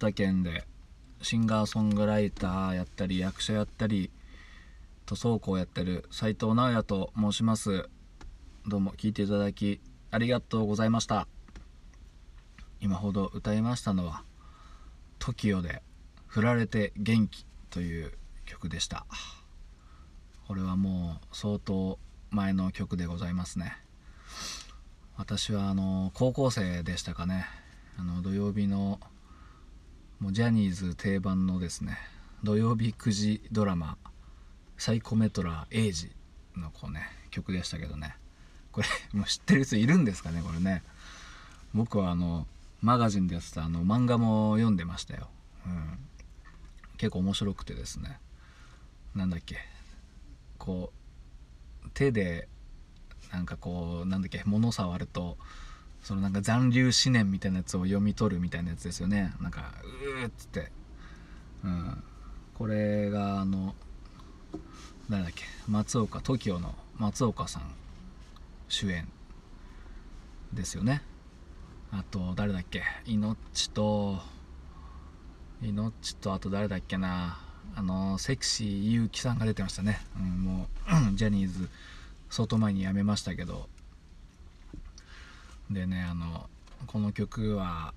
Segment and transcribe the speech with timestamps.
[0.00, 0.66] 新潟県で
[1.20, 4.10] シンガーソングライターやったり役者やったり
[5.04, 7.90] 塗装工やってる斉藤直也と申します。
[8.66, 9.78] どうも聞いていただき
[10.10, 11.28] ありがとうございました。
[12.80, 14.24] 今ほど歌いましたのは
[15.18, 15.82] TOKIO で
[16.28, 18.12] 「振られて元気」という
[18.46, 19.04] 曲でした。
[20.48, 21.98] これはもう相当
[22.30, 23.76] 前の曲でございますね。
[25.18, 27.44] 私はあの高校生でしたかね。
[27.98, 28.98] あの土曜日の
[30.20, 31.98] もうジャニーズ定番のですね
[32.44, 33.96] 土曜日9時ドラマ
[34.76, 36.12] 「サイコメトラエイジ」
[36.56, 38.16] のこうね曲でしたけどね。
[38.70, 40.82] これ もう知ってる人いるんですかねこれね。
[41.72, 42.46] 僕はあの
[42.82, 45.30] マガジンでやってたあの漫画も読んでましたよ、
[45.66, 45.98] うん、
[46.96, 48.20] 結構面白くてですね。
[49.14, 49.58] なんだっけ。
[50.58, 50.92] こ
[51.84, 52.48] う手で
[53.32, 55.38] なんかこうなんだっけ物触ると
[56.02, 59.34] そのなんか残留思念みたいなやつを読み取るみたいなやつですよね。
[59.40, 60.72] なんかうーっつって。
[61.62, 62.02] うん。
[62.54, 63.74] これがあの
[65.08, 65.44] 誰だっけ？
[65.68, 67.62] 松岡 TOKIO の松岡さん
[68.68, 69.08] 主演
[70.52, 71.02] ですよね。
[71.90, 72.82] あと誰だっけ？
[73.06, 74.18] 命と
[75.62, 77.40] 命とあと誰だっけな？
[77.76, 80.68] あのセクシーゆうきさんが出てましたね、うん、も
[81.12, 81.68] う ジャニーズ
[82.28, 83.68] 相当前に辞めましたけど。
[85.70, 86.48] でねあの
[86.86, 87.94] この曲は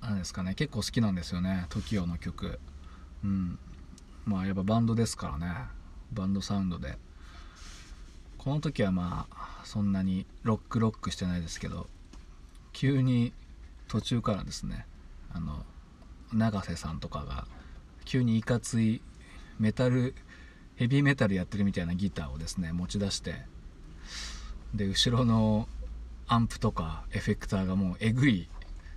[0.00, 2.60] 何ですかね結構好きなんですよね TOKIO の曲。
[3.24, 3.58] うん。
[4.26, 5.54] まあやっぱバンドですからね
[6.12, 6.98] バンドサウンドで。
[8.36, 11.88] この時はまあそんなにロックロックしてないですけど
[12.72, 13.32] 急に
[13.88, 14.86] 途中からですね
[15.34, 15.64] あの
[16.32, 17.46] 永瀬さんとかが
[18.04, 19.02] 急にいかつい
[19.58, 20.14] メタル
[20.76, 23.34] ヘビーメタルやってるみたいなギターをですね持ち出して
[24.74, 25.68] で後ろの
[26.28, 28.48] アンプとかエフェクターがもうえぐい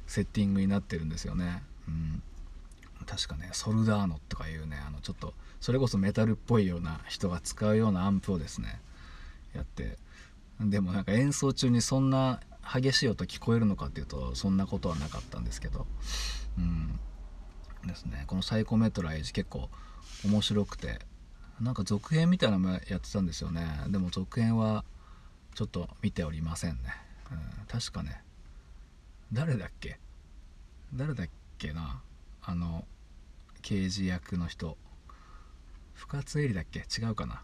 [0.06, 2.22] セッティングになってるんですよね、うん、
[3.06, 8.82] 確かねソルダーノとかいうねあのちょっとそれこそメタルっぽいような人が使うようなアンプをですね
[9.56, 9.98] やって
[10.60, 12.42] でもなんか演奏中にそんな
[12.72, 15.88] 激しい音聞こえるのかっていうとそんなことはなかったんですけど
[16.58, 17.00] うん。
[17.88, 18.26] ですね。
[18.28, 19.70] この「サイコメトライジ」結構
[20.24, 21.00] 面白くて
[21.60, 23.86] なんか続編みたいなのもやってたんですよね。
[23.88, 24.84] でも続編は
[25.56, 26.94] ちょっと見ておりませんね、
[27.68, 28.22] 確かね。
[29.32, 30.00] 誰だっけ？
[30.94, 32.02] 誰だっけな？
[32.44, 32.86] あの
[33.62, 34.78] 刑事役の人。
[35.94, 36.80] 深津絵里だっけ？
[36.80, 37.42] 違うかな。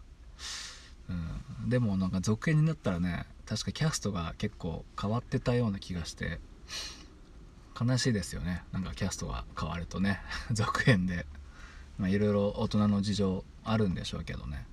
[1.10, 6.42] うん、でもなんか続編になったらね確かキャストが結構変わってたような気がして
[7.80, 8.64] 悲しいですよね。
[8.74, 10.20] なんかキャストが変わるとね
[10.52, 11.26] 続編で。
[12.00, 14.68] いろいろ大人の事情あるんでしょうけどね。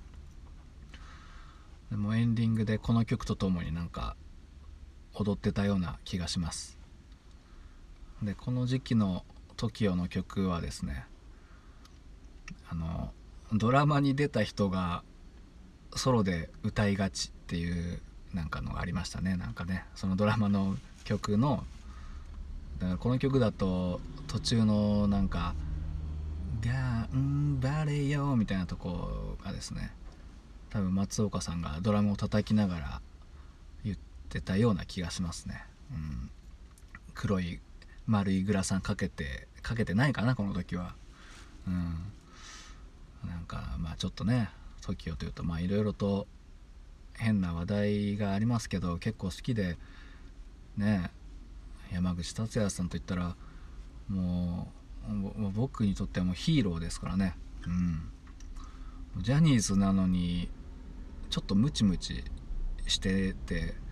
[1.89, 4.15] でもエンディングでこの曲とともになんか
[5.15, 6.77] 踊ってたような気がします。
[8.21, 9.23] でこの時期の
[9.57, 11.05] TOKIO の曲はですね
[12.69, 13.11] あの
[13.53, 15.03] ドラマに出た人が
[15.95, 17.99] ソロで歌いがちっていう
[18.33, 19.37] なんかのがありましたね。
[19.37, 20.75] なんかねそのドラマの
[21.05, 21.63] 曲の
[22.79, 25.55] だからこの曲だと途中のなんか
[26.61, 29.93] 「頑張れよ」みたいなとこがですね
[30.69, 33.01] 多分松岡さんがドラムを叩きながら
[34.35, 36.29] ってたような気がしますね、うん、
[37.13, 37.61] 黒い
[38.05, 40.93] 丸いグラサンかけてかけてないかなこの時は。
[41.67, 42.11] うん。
[43.27, 44.49] なんかまあちょっとね
[44.81, 46.27] TOKIO というとまあいろいろと
[47.13, 49.77] 変な話題がありますけど結構好きで
[50.77, 51.09] ね
[51.91, 53.35] 山口達也さんといったら
[54.07, 54.71] も
[55.09, 57.35] う僕にとってはもうヒーローですからね。
[57.65, 58.11] うん。
[59.23, 60.49] ジャニーズなのに
[61.29, 62.23] ちょっとムチムチ
[62.85, 63.84] してて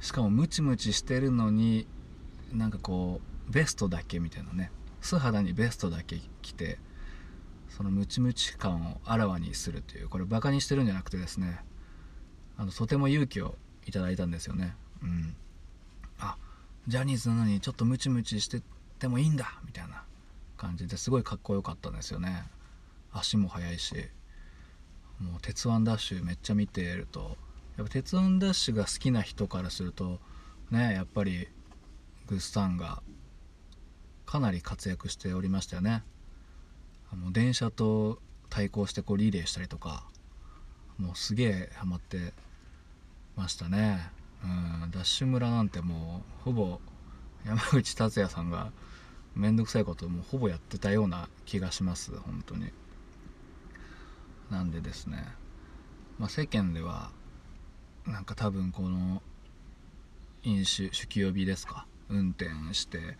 [0.00, 1.86] しかもムチムチしてるのに
[2.52, 4.70] なんかこうベストだけみたいなね。
[5.00, 6.78] 素肌にベストだけ着て
[7.68, 11.60] そのムチムチ感をあらわにするというこれバカにしてるんじゃなくてですね
[12.56, 13.54] あのとても勇気を
[13.86, 14.74] いただいたんですよね。
[15.02, 15.36] うん。
[16.18, 16.36] あ
[16.88, 18.62] ジャニーズなのにちょっとムチムチして
[18.98, 20.04] てもいいんだみたいな
[20.56, 22.44] 感じですごいかっこよかったんですよね。
[23.12, 23.94] 足も速いし
[25.20, 27.36] もう「鉄腕ダッシュ」めっちゃ見てると
[27.76, 30.20] やっぱ「鉄腕ダッシュ」が好きな人からすると
[30.70, 31.48] ねやっぱり
[32.26, 33.02] グッサンが
[34.24, 36.02] かなり活躍しておりましたよね。
[37.12, 38.20] あの電車と
[38.50, 40.04] 対抗してこうリレーしたりとか
[40.98, 42.34] もうすげえハマって
[43.36, 44.10] ましたね。
[44.42, 46.80] うんダッシュ村なんてもうほぼ
[47.44, 48.72] 山口達也さんが
[49.34, 52.70] 面倒くさいことをもうほぼやってたような気がします本当に。
[54.50, 55.24] なんでですね、
[56.18, 57.10] まあ、世間では
[58.06, 59.22] なんか多分この
[60.42, 61.86] 飲酒酒気帯びですか？
[62.08, 63.16] 運転して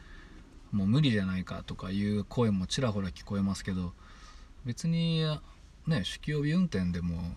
[0.71, 3.93] もう無理じゃないかとかいう声もちらほら聞こえますけど
[4.65, 5.25] 別に
[5.87, 7.35] ね酒気帯び運転でも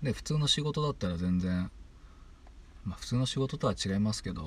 [0.00, 1.70] ね普通の仕事だったら全然
[2.84, 4.42] まあ普通の仕事とは違いますけど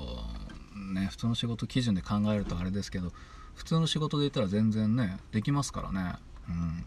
[0.93, 3.11] ね普通の仕事基準で考えるとあれですけど
[3.53, 6.15] 普通の仕事で言ったら全然ねできますからね。
[6.49, 6.85] うん。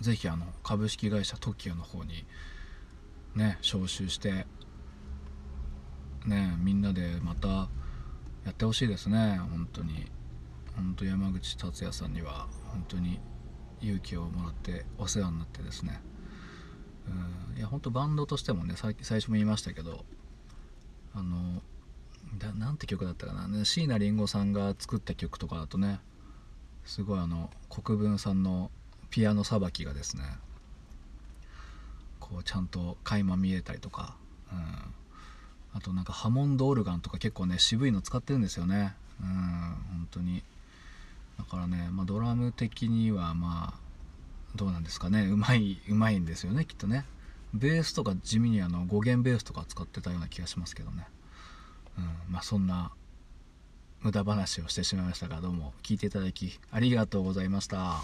[0.00, 2.24] 是非あの株式会社 TOKIO の方に
[3.36, 4.46] ね招集して
[6.26, 7.48] ねみんなでまた
[8.44, 9.38] やってほしいですね。
[9.50, 10.10] 本当に。
[10.74, 13.20] 本当山口達也さんには本当に
[13.82, 16.00] 勇気をもらってお世話になってですね。
[17.52, 20.04] うんいや本当バンドとしてもね最初も言いましたけど
[21.14, 21.62] あの
[22.38, 26.00] だなんて曲だったかな、椎名林檎さんが作った曲とかだとね
[26.84, 28.70] すごいあの国分さんの
[29.10, 30.22] ピアノさばきがですね
[32.20, 34.16] こうちゃんと垣間見えたりとか、
[34.50, 34.94] うん、
[35.74, 38.94] あとなんかハモンドオルガンとか結構ね渋いの使ってるんですよね。
[39.20, 40.42] うん本当に。
[41.38, 43.80] だからね、まあ、ドラム的にはまあ
[44.54, 45.26] どうなんですかね。
[45.26, 47.04] うまいうまいんですよねきっとね。
[47.54, 51.06] ベースとか地味にあの5弦ベースとか使ってたような気がしますけどね、
[51.98, 52.92] うんまあ、そんな
[54.00, 58.02] 無駄話をしてしまいましたがどうも聞いていただきありがとうございました。